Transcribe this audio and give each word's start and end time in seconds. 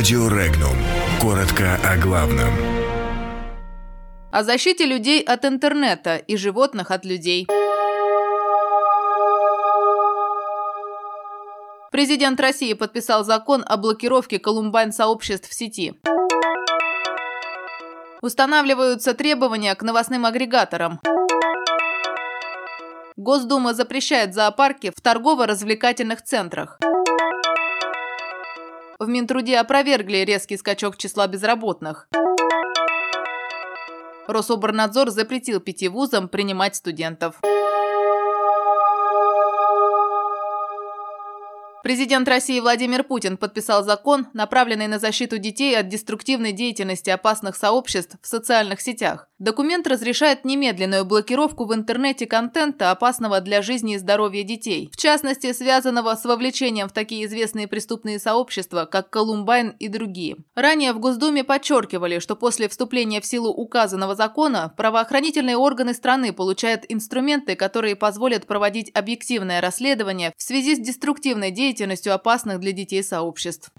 Радио 0.00 0.28
Регнум. 0.28 0.76
Коротко 1.20 1.78
о 1.84 1.98
главном. 1.98 2.48
О 4.32 4.42
защите 4.42 4.86
людей 4.86 5.20
от 5.20 5.44
интернета 5.44 6.16
и 6.16 6.38
животных 6.38 6.90
от 6.90 7.04
людей. 7.04 7.46
Президент 11.92 12.40
России 12.40 12.72
подписал 12.72 13.24
закон 13.24 13.62
о 13.66 13.76
блокировке 13.76 14.38
колумбайн-сообществ 14.38 15.50
в 15.50 15.52
сети. 15.52 15.92
Устанавливаются 18.22 19.12
требования 19.12 19.74
к 19.74 19.82
новостным 19.82 20.24
агрегаторам. 20.24 20.98
Госдума 23.18 23.74
запрещает 23.74 24.32
зоопарки 24.32 24.90
в 24.96 25.02
торгово-развлекательных 25.02 26.22
центрах. 26.22 26.78
В 29.00 29.08
Минтруде 29.08 29.56
опровергли 29.56 30.18
резкий 30.18 30.58
скачок 30.58 30.98
числа 30.98 31.26
безработных. 31.26 32.06
Рособорнадзор 34.28 35.08
запретил 35.08 35.58
пяти 35.58 35.88
вузам 35.88 36.28
принимать 36.28 36.76
студентов. 36.76 37.40
Президент 41.82 42.28
России 42.28 42.60
Владимир 42.60 43.02
Путин 43.02 43.38
подписал 43.38 43.82
закон, 43.84 44.26
направленный 44.34 44.86
на 44.86 44.98
защиту 44.98 45.38
детей 45.38 45.78
от 45.78 45.88
деструктивной 45.88 46.52
деятельности 46.52 47.08
опасных 47.08 47.56
сообществ 47.56 48.16
в 48.20 48.26
социальных 48.26 48.82
сетях. 48.82 49.29
Документ 49.40 49.86
разрешает 49.86 50.44
немедленную 50.44 51.06
блокировку 51.06 51.64
в 51.64 51.74
интернете 51.74 52.26
контента, 52.26 52.90
опасного 52.90 53.40
для 53.40 53.62
жизни 53.62 53.94
и 53.94 53.98
здоровья 53.98 54.42
детей, 54.42 54.90
в 54.92 54.98
частности, 54.98 55.54
связанного 55.54 56.14
с 56.14 56.26
вовлечением 56.26 56.90
в 56.90 56.92
такие 56.92 57.24
известные 57.24 57.66
преступные 57.66 58.18
сообщества, 58.18 58.84
как 58.84 59.08
Колумбайн 59.08 59.70
и 59.78 59.88
другие. 59.88 60.36
Ранее 60.54 60.92
в 60.92 60.98
Госдуме 60.98 61.42
подчеркивали, 61.42 62.18
что 62.18 62.36
после 62.36 62.68
вступления 62.68 63.22
в 63.22 63.26
силу 63.26 63.48
указанного 63.48 64.14
закона 64.14 64.74
правоохранительные 64.76 65.56
органы 65.56 65.94
страны 65.94 66.34
получают 66.34 66.84
инструменты, 66.90 67.56
которые 67.56 67.96
позволят 67.96 68.46
проводить 68.46 68.90
объективное 68.92 69.62
расследование 69.62 70.34
в 70.36 70.42
связи 70.42 70.76
с 70.76 70.78
деструктивной 70.78 71.50
деятельностью 71.50 72.12
опасных 72.12 72.60
для 72.60 72.72
детей 72.72 73.02
сообществ. 73.02 73.72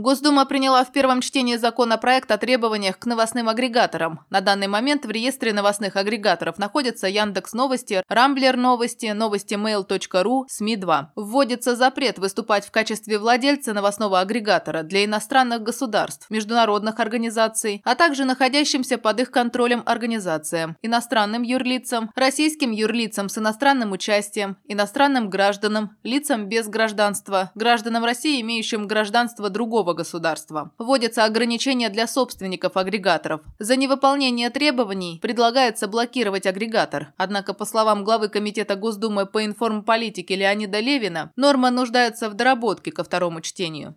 Госдума 0.00 0.46
приняла 0.46 0.82
в 0.82 0.92
первом 0.92 1.20
чтении 1.20 1.56
законопроект 1.56 2.30
о 2.30 2.38
требованиях 2.38 2.98
к 2.98 3.04
новостным 3.04 3.50
агрегаторам. 3.50 4.20
На 4.30 4.40
данный 4.40 4.66
момент 4.66 5.04
в 5.04 5.10
реестре 5.10 5.52
новостных 5.52 5.96
агрегаторов 5.96 6.56
находятся 6.56 7.06
Яндекс 7.06 7.52
Новости, 7.52 8.02
Рамблер 8.08 8.56
Новости, 8.56 9.12
Новости 9.12 9.56
Mail.ru, 9.56 10.44
СМИ-2. 10.48 11.08
Вводится 11.16 11.76
запрет 11.76 12.18
выступать 12.18 12.64
в 12.64 12.70
качестве 12.70 13.18
владельца 13.18 13.74
новостного 13.74 14.20
агрегатора 14.20 14.84
для 14.84 15.04
иностранных 15.04 15.62
государств, 15.62 16.30
международных 16.30 16.98
организаций, 16.98 17.82
а 17.84 17.94
также 17.94 18.24
находящимся 18.24 18.96
под 18.96 19.20
их 19.20 19.30
контролем 19.30 19.82
организациям, 19.84 20.78
иностранным 20.80 21.42
юрлицам, 21.42 22.10
российским 22.14 22.70
юрлицам 22.70 23.28
с 23.28 23.36
иностранным 23.36 23.92
участием, 23.92 24.56
иностранным 24.66 25.28
гражданам, 25.28 25.98
лицам 26.04 26.46
без 26.48 26.68
гражданства, 26.68 27.50
гражданам 27.54 28.02
России, 28.02 28.40
имеющим 28.40 28.86
гражданство 28.86 29.50
другого 29.50 29.89
другого 29.90 29.94
государства. 29.94 30.70
Вводятся 30.78 31.24
ограничения 31.24 31.90
для 31.90 32.06
собственников 32.06 32.76
агрегаторов. 32.76 33.40
За 33.58 33.76
невыполнение 33.76 34.50
требований 34.50 35.18
предлагается 35.20 35.88
блокировать 35.88 36.46
агрегатор. 36.46 37.12
Однако, 37.16 37.54
по 37.54 37.64
словам 37.64 38.04
главы 38.04 38.28
Комитета 38.28 38.76
Госдумы 38.76 39.26
по 39.26 39.44
информполитике 39.44 40.36
Леонида 40.36 40.80
Левина, 40.80 41.30
норма 41.36 41.70
нуждается 41.70 42.28
в 42.28 42.34
доработке 42.34 42.90
ко 42.92 43.04
второму 43.04 43.40
чтению. 43.40 43.94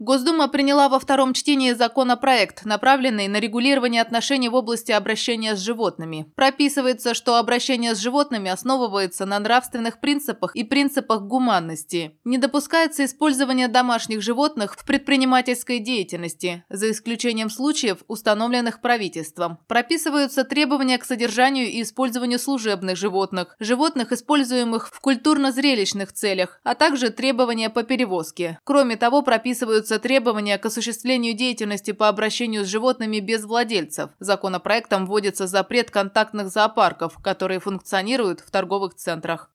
Госдума 0.00 0.46
приняла 0.46 0.88
во 0.88 1.00
втором 1.00 1.34
чтении 1.34 1.72
законопроект, 1.72 2.64
направленный 2.64 3.26
на 3.26 3.40
регулирование 3.40 4.00
отношений 4.00 4.48
в 4.48 4.54
области 4.54 4.92
обращения 4.92 5.56
с 5.56 5.58
животными. 5.58 6.30
Прописывается, 6.36 7.14
что 7.14 7.34
обращение 7.34 7.96
с 7.96 7.98
животными 7.98 8.48
основывается 8.48 9.26
на 9.26 9.40
нравственных 9.40 10.00
принципах 10.00 10.54
и 10.54 10.62
принципах 10.62 11.22
гуманности. 11.22 12.16
Не 12.22 12.38
допускается 12.38 13.04
использование 13.04 13.66
домашних 13.66 14.22
животных 14.22 14.76
в 14.78 14.84
предпринимательской 14.86 15.80
деятельности, 15.80 16.62
за 16.68 16.92
исключением 16.92 17.50
случаев, 17.50 18.04
установленных 18.06 18.80
правительством. 18.80 19.58
Прописываются 19.66 20.44
требования 20.44 20.98
к 20.98 21.04
содержанию 21.04 21.66
и 21.66 21.82
использованию 21.82 22.38
служебных 22.38 22.96
животных, 22.96 23.56
животных, 23.58 24.12
используемых 24.12 24.90
в 24.94 25.00
культурно-зрелищных 25.00 26.12
целях, 26.12 26.60
а 26.62 26.76
также 26.76 27.10
требования 27.10 27.68
по 27.68 27.82
перевозке. 27.82 28.60
Кроме 28.62 28.96
того, 28.96 29.22
прописываются 29.22 29.87
прописываются 29.88 29.98
требования 29.98 30.58
к 30.58 30.66
осуществлению 30.66 31.34
деятельности 31.34 31.92
по 31.92 32.08
обращению 32.08 32.64
с 32.64 32.68
животными 32.68 33.20
без 33.20 33.44
владельцев. 33.44 34.10
Законопроектом 34.20 35.06
вводится 35.06 35.46
запрет 35.46 35.90
контактных 35.90 36.48
зоопарков, 36.48 37.18
которые 37.22 37.60
функционируют 37.60 38.40
в 38.40 38.50
торговых 38.50 38.94
центрах. 38.94 39.50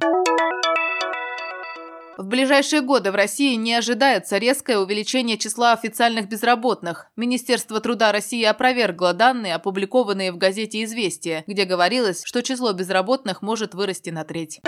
В 2.17 2.27
ближайшие 2.27 2.81
годы 2.81 3.11
в 3.11 3.15
России 3.15 3.55
не 3.55 3.73
ожидается 3.73 4.37
резкое 4.37 4.77
увеличение 4.77 5.37
числа 5.37 5.73
официальных 5.73 6.29
безработных. 6.29 7.07
Министерство 7.15 7.79
труда 7.79 8.11
России 8.11 8.43
опровергло 8.43 9.13
данные, 9.13 9.55
опубликованные 9.55 10.31
в 10.31 10.37
газете 10.37 10.83
«Известия», 10.83 11.43
где 11.47 11.65
говорилось, 11.65 12.21
что 12.23 12.43
число 12.43 12.71
безработных 12.71 13.41
может 13.41 13.73
вырасти 13.73 14.11
на 14.11 14.23
треть. 14.23 14.61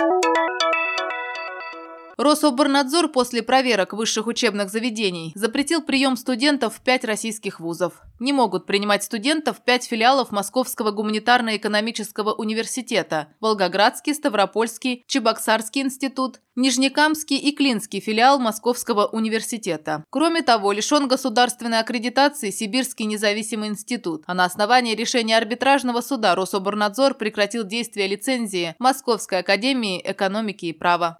Рособорнадзор 2.16 3.08
после 3.08 3.42
проверок 3.42 3.92
высших 3.92 4.26
учебных 4.26 4.70
заведений 4.70 5.32
запретил 5.34 5.82
прием 5.82 6.16
студентов 6.16 6.76
в 6.76 6.80
пять 6.80 7.04
российских 7.04 7.60
вузов. 7.60 8.00
Не 8.20 8.32
могут 8.32 8.64
принимать 8.64 9.04
студентов 9.04 9.62
пять 9.62 9.84
филиалов 9.84 10.30
Московского 10.30 10.92
гуманитарно-экономического 10.92 12.32
университета, 12.32 13.28
Волгоградский, 13.40 14.14
Ставропольский, 14.14 15.04
Чебоксарский 15.06 15.82
институт, 15.82 16.40
Нижнекамский 16.56 17.36
и 17.36 17.54
Клинский 17.54 18.00
филиал 18.00 18.38
Московского 18.38 19.06
университета. 19.06 20.04
Кроме 20.08 20.40
того, 20.40 20.72
лишен 20.72 21.06
государственной 21.06 21.80
аккредитации 21.80 22.50
Сибирский 22.50 23.04
независимый 23.04 23.68
институт, 23.68 24.24
а 24.26 24.32
на 24.32 24.46
основании 24.46 24.94
решения 24.94 25.36
арбитражного 25.36 26.00
суда 26.00 26.34
Рособорнадзор 26.34 27.14
прекратил 27.14 27.64
действие 27.64 28.06
лицензии 28.06 28.74
Московской 28.78 29.40
академии 29.40 30.00
экономики 30.02 30.66
и 30.66 30.72
права. 30.72 31.18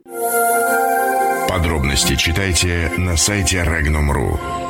Подробности 1.49 2.17
читайте 2.17 2.91
на 2.97 3.17
сайте 3.17 3.59
Regnum.ru. 3.59 4.66